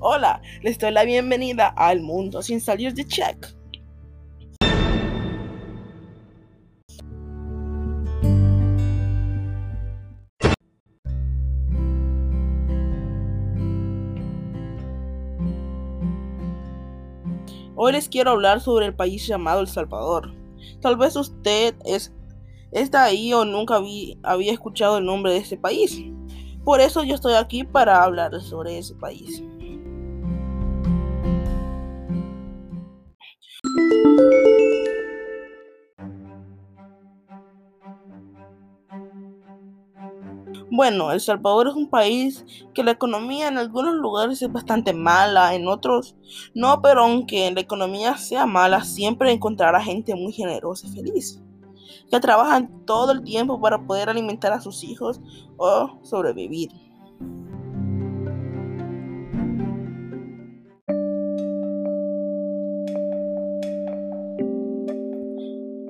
Hola, 0.00 0.40
les 0.62 0.78
doy 0.78 0.92
la 0.92 1.02
bienvenida 1.02 1.66
al 1.76 2.00
mundo 2.00 2.40
sin 2.40 2.60
salir 2.60 2.94
de 2.94 3.04
check. 3.04 3.48
Hoy 17.74 17.92
les 17.92 18.08
quiero 18.08 18.30
hablar 18.30 18.60
sobre 18.60 18.86
el 18.86 18.94
país 18.94 19.26
llamado 19.26 19.60
El 19.60 19.66
Salvador. 19.66 20.32
Tal 20.80 20.96
vez 20.96 21.16
usted 21.16 21.74
es, 21.84 22.12
está 22.70 23.02
ahí 23.02 23.32
o 23.32 23.44
nunca 23.44 23.80
había 24.22 24.52
escuchado 24.52 24.98
el 24.98 25.04
nombre 25.04 25.32
de 25.32 25.38
este 25.38 25.56
país. 25.56 26.00
Por 26.64 26.80
eso 26.80 27.02
yo 27.02 27.16
estoy 27.16 27.34
aquí 27.34 27.64
para 27.64 28.04
hablar 28.04 28.40
sobre 28.40 28.78
ese 28.78 28.94
país. 28.94 29.42
Bueno, 40.78 41.10
El 41.10 41.20
Salvador 41.20 41.66
es 41.66 41.74
un 41.74 41.90
país 41.90 42.46
que 42.72 42.84
la 42.84 42.92
economía 42.92 43.48
en 43.48 43.58
algunos 43.58 43.96
lugares 43.96 44.40
es 44.42 44.52
bastante 44.52 44.92
mala, 44.92 45.56
en 45.56 45.66
otros 45.66 46.14
no, 46.54 46.80
pero 46.80 47.00
aunque 47.00 47.50
la 47.50 47.60
economía 47.60 48.16
sea 48.16 48.46
mala, 48.46 48.84
siempre 48.84 49.32
encontrará 49.32 49.82
gente 49.82 50.14
muy 50.14 50.32
generosa 50.32 50.86
y 50.86 50.90
feliz, 50.90 51.42
que 52.08 52.20
trabajan 52.20 52.84
todo 52.86 53.10
el 53.10 53.24
tiempo 53.24 53.60
para 53.60 53.84
poder 53.84 54.08
alimentar 54.08 54.52
a 54.52 54.60
sus 54.60 54.84
hijos 54.84 55.20
o 55.56 55.98
sobrevivir. 56.04 56.70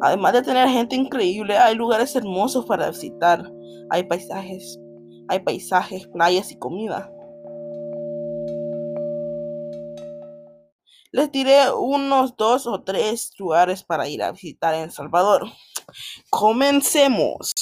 Además 0.00 0.32
de 0.32 0.42
tener 0.42 0.68
gente 0.68 0.94
increíble, 0.94 1.56
hay 1.56 1.74
lugares 1.74 2.14
hermosos 2.14 2.64
para 2.66 2.90
visitar, 2.90 3.50
hay 3.90 4.04
paisajes, 4.04 4.78
hay 5.28 5.40
paisajes, 5.40 6.06
playas 6.06 6.52
y 6.52 6.58
comida. 6.58 7.10
Les 11.10 11.32
diré 11.32 11.72
unos 11.72 12.36
dos 12.36 12.66
o 12.66 12.82
tres 12.82 13.32
lugares 13.38 13.82
para 13.82 14.08
ir 14.08 14.22
a 14.22 14.32
visitar 14.32 14.74
en 14.74 14.82
El 14.82 14.90
Salvador. 14.92 15.48
Comencemos. 16.30 17.54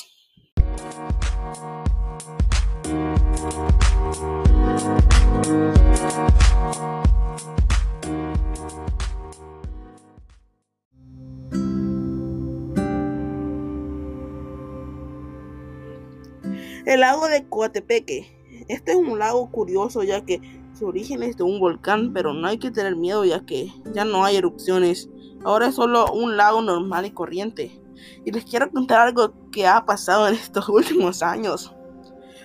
El 16.86 17.00
lago 17.00 17.26
de 17.26 17.44
Coatepeque. 17.48 18.64
Este 18.68 18.92
es 18.92 18.96
un 18.96 19.18
lago 19.18 19.50
curioso 19.50 20.04
ya 20.04 20.24
que 20.24 20.40
su 20.78 20.86
origen 20.86 21.24
es 21.24 21.36
de 21.36 21.42
un 21.42 21.58
volcán, 21.58 22.12
pero 22.12 22.32
no 22.32 22.46
hay 22.46 22.58
que 22.58 22.70
tener 22.70 22.94
miedo 22.94 23.24
ya 23.24 23.44
que 23.44 23.72
ya 23.92 24.04
no 24.04 24.24
hay 24.24 24.36
erupciones. 24.36 25.10
Ahora 25.44 25.66
es 25.66 25.74
solo 25.74 26.12
un 26.12 26.36
lago 26.36 26.62
normal 26.62 27.04
y 27.04 27.10
corriente. 27.10 27.82
Y 28.24 28.30
les 28.30 28.44
quiero 28.44 28.70
contar 28.70 29.00
algo 29.00 29.34
que 29.50 29.66
ha 29.66 29.84
pasado 29.84 30.28
en 30.28 30.34
estos 30.36 30.68
últimos 30.68 31.24
años. 31.24 31.74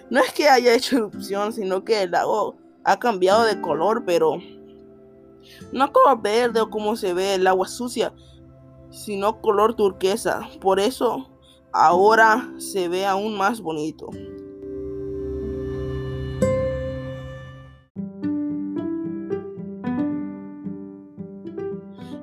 No 0.09 0.19
es 0.19 0.33
que 0.33 0.49
haya 0.49 0.73
hecho 0.73 0.97
erupción, 0.97 1.53
sino 1.53 1.83
que 1.83 2.01
el 2.01 2.11
lago 2.11 2.55
ha 2.83 2.97
cambiado 2.97 3.43
de 3.43 3.61
color, 3.61 4.05
pero 4.07 4.39
no 5.71 5.93
color 5.93 6.19
verde 6.19 6.61
o 6.61 6.71
como 6.71 6.95
se 6.95 7.13
ve 7.13 7.35
el 7.35 7.45
agua 7.45 7.67
sucia, 7.67 8.11
sino 8.89 9.39
color 9.39 9.75
turquesa. 9.75 10.49
Por 10.59 10.79
eso 10.79 11.30
ahora 11.73 12.51
se 12.57 12.87
ve 12.87 13.05
aún 13.05 13.37
más 13.37 13.61
bonito. 13.61 14.09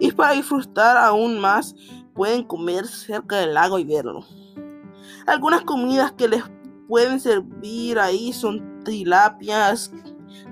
Y 0.00 0.12
para 0.12 0.32
disfrutar 0.32 0.97
aún 0.97 1.38
más, 1.41 1.75
pueden 2.14 2.44
comer 2.44 2.87
cerca 2.87 3.37
del 3.37 3.54
lago 3.54 3.78
y 3.78 3.84
verlo. 3.84 4.25
Algunas 5.26 5.62
comidas 5.62 6.12
que 6.12 6.28
les 6.28 6.42
pueden 6.87 7.20
servir 7.20 7.98
ahí 7.98 8.32
son 8.32 8.82
tilapias, 8.84 9.92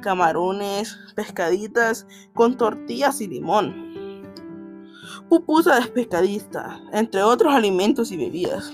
camarones, 0.02 0.98
pescaditas 1.14 2.06
con 2.34 2.56
tortillas 2.56 3.20
y 3.20 3.28
limón 3.28 4.05
pupusa 5.28 5.80
de 5.80 5.86
pescadista, 5.88 6.80
entre 6.92 7.22
otros 7.22 7.54
alimentos 7.54 8.12
y 8.12 8.16
bebidas. 8.16 8.72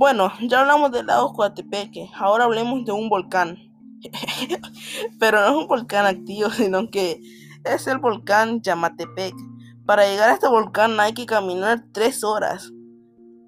Bueno, 0.00 0.32
ya 0.40 0.60
hablamos 0.60 0.92
del 0.92 1.06
lago 1.06 1.34
Coatepeque, 1.34 2.08
ahora 2.14 2.44
hablemos 2.44 2.86
de 2.86 2.92
un 2.92 3.10
volcán. 3.10 3.58
Pero 5.20 5.40
no 5.42 5.46
es 5.48 5.56
un 5.56 5.66
volcán 5.66 6.06
activo, 6.06 6.48
sino 6.48 6.90
que 6.90 7.20
es 7.64 7.86
el 7.86 7.98
volcán 7.98 8.62
Yamatepec. 8.62 9.34
Para 9.84 10.08
llegar 10.08 10.30
a 10.30 10.32
este 10.32 10.48
volcán 10.48 10.98
hay 11.00 11.12
que 11.12 11.26
caminar 11.26 11.84
tres 11.92 12.24
horas. 12.24 12.72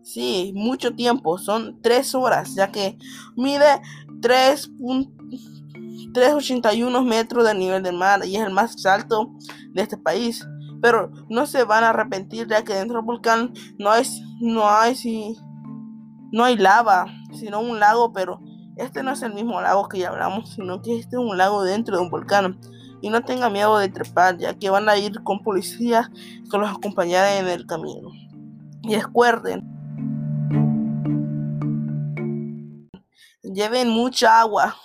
Sí, 0.02 0.52
mucho 0.56 0.94
tiempo, 0.94 1.36
son 1.38 1.80
tres 1.80 2.14
horas, 2.14 2.54
ya 2.56 2.70
que 2.72 2.98
mide 3.36 3.80
3.81 4.20 7.04
metros 7.04 7.44
del 7.44 7.58
nivel 7.58 7.84
del 7.84 7.96
mar 7.96 8.24
y 8.24 8.36
es 8.36 8.42
el 8.42 8.52
más 8.52 8.84
alto 8.84 9.30
de 9.72 9.82
este 9.82 9.96
país. 9.96 10.44
Pero 10.80 11.12
no 11.28 11.46
se 11.46 11.62
van 11.62 11.84
a 11.84 11.90
arrepentir 11.90 12.48
ya 12.48 12.64
que 12.64 12.74
dentro 12.74 12.98
del 12.98 13.06
volcán 13.06 13.52
no 13.78 13.90
hay, 13.90 14.02
no 14.40 14.68
hay, 14.68 14.96
si, 14.96 15.36
no 16.32 16.42
hay 16.42 16.56
lava, 16.56 17.06
sino 17.32 17.60
un 17.60 17.78
lago, 17.78 18.12
pero 18.12 18.40
este 18.76 19.04
no 19.04 19.12
es 19.12 19.22
el 19.22 19.34
mismo 19.34 19.60
lago 19.60 19.88
que 19.88 20.00
ya 20.00 20.08
hablamos, 20.08 20.54
sino 20.54 20.82
que 20.82 20.98
este 20.98 21.14
es 21.14 21.22
un 21.22 21.38
lago 21.38 21.62
dentro 21.62 21.96
de 21.96 22.02
un 22.02 22.10
volcán. 22.10 22.58
Y 23.00 23.08
no 23.10 23.22
tengan 23.22 23.52
miedo 23.52 23.78
de 23.78 23.88
trepar, 23.88 24.38
ya 24.38 24.54
que 24.54 24.68
van 24.70 24.88
a 24.88 24.96
ir 24.96 25.22
con 25.22 25.44
policías 25.44 26.10
que 26.50 26.58
los 26.58 26.70
acompañarán 26.70 27.44
en 27.44 27.48
el 27.48 27.66
camino. 27.66 28.10
Y 28.82 28.96
recuerden, 28.96 29.71
Lleven 33.54 33.90
mucha 33.90 34.40
agua. 34.40 34.78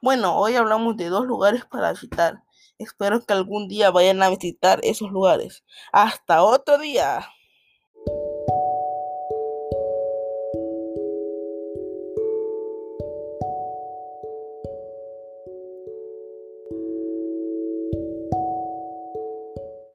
Bueno, 0.00 0.38
hoy 0.38 0.54
hablamos 0.56 0.96
de 0.96 1.10
dos 1.10 1.26
lugares 1.26 1.66
para 1.66 1.92
visitar. 1.92 2.42
Espero 2.78 3.20
que 3.20 3.34
algún 3.34 3.68
día 3.68 3.90
vayan 3.90 4.22
a 4.22 4.30
visitar 4.30 4.80
esos 4.82 5.10
lugares. 5.10 5.62
Hasta 5.92 6.42
otro 6.42 6.78
día. 6.78 7.28